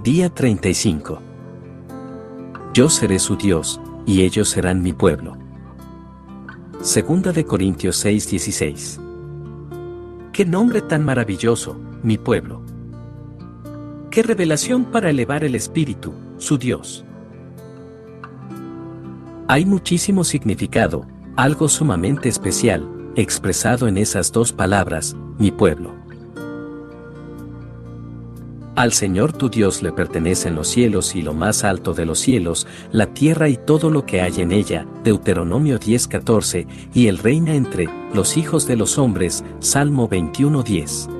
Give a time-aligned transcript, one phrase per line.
[0.00, 1.20] Día 35.
[2.74, 5.36] Yo seré su Dios, y ellos serán mi pueblo.
[6.80, 8.98] Segunda de Corintios 6:16.
[10.32, 12.62] Qué nombre tan maravilloso, mi pueblo.
[14.10, 17.04] Qué revelación para elevar el espíritu, su Dios.
[19.46, 21.06] Hay muchísimo significado,
[21.36, 26.01] algo sumamente especial, expresado en esas dos palabras, mi pueblo.
[28.74, 32.66] Al Señor tu Dios le pertenecen los cielos y lo más alto de los cielos,
[32.90, 37.90] la tierra y todo lo que hay en ella, Deuteronomio 10:14, y Él reina entre
[38.14, 41.10] los hijos de los hombres, Salmo 21:10.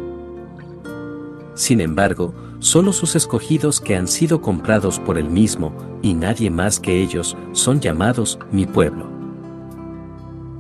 [1.54, 6.80] Sin embargo, solo sus escogidos que han sido comprados por Él mismo, y nadie más
[6.80, 9.10] que ellos, son llamados mi pueblo.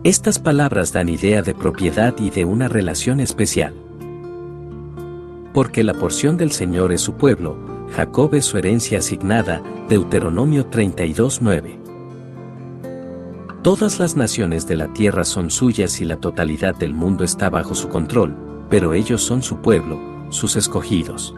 [0.04, 3.81] Estas palabras dan idea de propiedad y de una relación especial
[5.52, 7.56] porque la porción del Señor es su pueblo,
[7.94, 11.78] Jacob es su herencia asignada, Deuteronomio 32:9.
[13.62, 17.74] Todas las naciones de la tierra son suyas y la totalidad del mundo está bajo
[17.74, 18.34] su control,
[18.68, 20.00] pero ellos son su pueblo,
[20.30, 21.34] sus escogidos.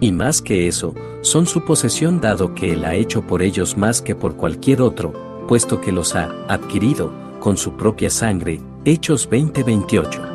[0.00, 4.02] Y más que eso, son su posesión dado que Él ha hecho por ellos más
[4.02, 5.12] que por cualquier otro,
[5.46, 10.33] puesto que los ha adquirido con su propia sangre, Hechos 20:28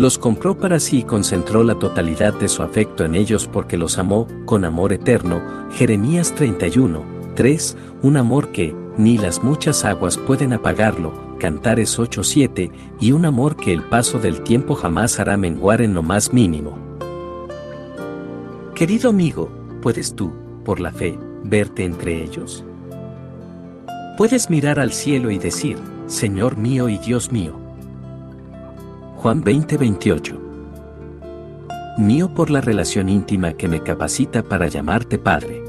[0.00, 3.98] los compró para sí y concentró la totalidad de su afecto en ellos porque los
[3.98, 5.42] amó, con amor eterno,
[5.72, 12.70] Jeremías 31, 3, un amor que, ni las muchas aguas pueden apagarlo, Cantares 8, 7,
[12.98, 16.78] y un amor que el paso del tiempo jamás hará menguar en lo más mínimo.
[18.74, 19.50] Querido amigo,
[19.82, 20.32] ¿puedes tú,
[20.64, 22.64] por la fe, verte entre ellos?
[24.16, 25.76] Puedes mirar al cielo y decir,
[26.06, 27.69] Señor mío y Dios mío,
[29.20, 30.40] Juan 20:28.
[31.98, 35.62] Mío por la relación íntima que me capacita para llamarte Padre.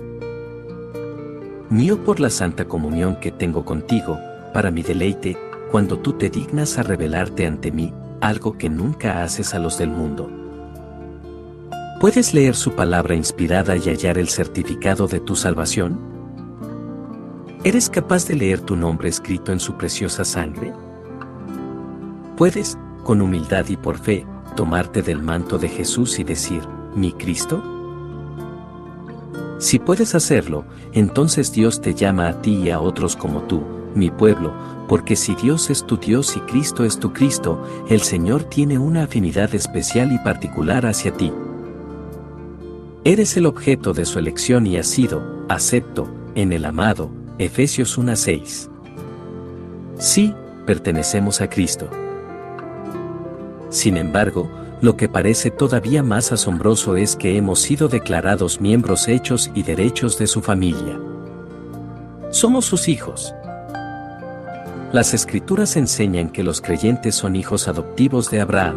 [1.69, 4.17] Mío por la santa comunión que tengo contigo,
[4.53, 5.37] para mi deleite,
[5.69, 9.89] cuando tú te dignas a revelarte ante mí, algo que nunca haces a los del
[9.89, 10.29] mundo.
[11.99, 15.99] ¿Puedes leer su palabra inspirada y hallar el certificado de tu salvación?
[17.65, 20.71] ¿Eres capaz de leer tu nombre escrito en su preciosa sangre?
[22.37, 24.25] ¿Puedes, con humildad y por fe,
[24.55, 26.61] tomarte del manto de Jesús y decir,
[26.95, 27.63] ¿mi Cristo?
[29.59, 33.61] Si puedes hacerlo, entonces Dios te llama a ti y a otros como tú,
[33.93, 34.53] mi pueblo,
[34.87, 39.03] porque si Dios es tu Dios y Cristo es tu Cristo, el Señor tiene una
[39.03, 41.31] afinidad especial y particular hacia ti.
[43.03, 48.69] Eres el objeto de su elección y has sido, acepto, en el amado, Efesios 1:6.
[49.97, 50.33] Sí,
[50.65, 51.89] pertenecemos a Cristo.
[53.71, 54.51] Sin embargo,
[54.81, 60.19] lo que parece todavía más asombroso es que hemos sido declarados miembros hechos y derechos
[60.19, 60.99] de su familia.
[62.31, 63.33] Somos sus hijos.
[64.91, 68.75] Las escrituras enseñan que los creyentes son hijos adoptivos de Abraham.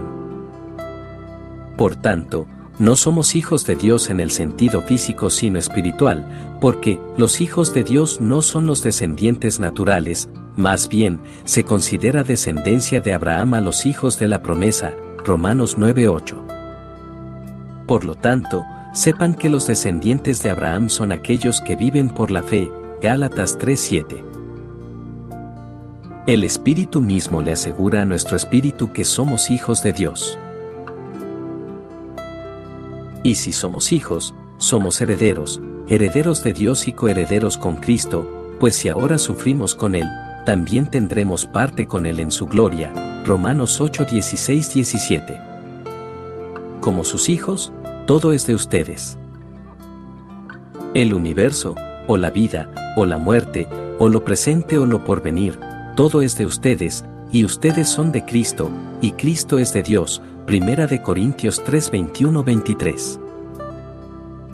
[1.77, 2.47] Por tanto,
[2.79, 7.83] no somos hijos de Dios en el sentido físico sino espiritual, porque los hijos de
[7.83, 13.87] Dios no son los descendientes naturales, más bien, se considera descendencia de Abraham a los
[13.87, 14.93] hijos de la promesa,
[15.25, 16.37] Romanos 9:8.
[17.87, 22.43] Por lo tanto, sepan que los descendientes de Abraham son aquellos que viven por la
[22.43, 22.71] fe,
[23.03, 24.23] Gálatas 3:7.
[26.27, 30.39] El Espíritu mismo le asegura a nuestro espíritu que somos hijos de Dios.
[33.23, 38.89] Y si somos hijos, somos herederos, herederos de Dios y coherederos con Cristo, pues si
[38.89, 40.07] ahora sufrimos con Él,
[40.45, 42.93] también tendremos parte con Él en su gloria.
[43.25, 45.41] Romanos 8, 16, 17.
[46.81, 47.73] Como sus hijos,
[48.07, 49.17] todo es de ustedes.
[50.93, 51.75] El universo,
[52.07, 53.67] o la vida, o la muerte,
[53.99, 55.59] o lo presente o lo porvenir,
[55.97, 60.21] todo es de ustedes, y ustedes son de Cristo, y Cristo es de Dios.
[60.47, 63.19] Primera de Corintios 3, 21, 23.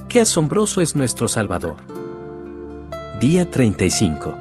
[0.08, 1.76] Qué asombroso es nuestro Salvador.
[3.20, 4.39] Día 35.